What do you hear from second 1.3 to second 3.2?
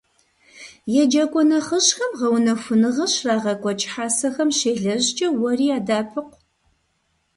нэхъыжьхэм гъэунэхуныгъэ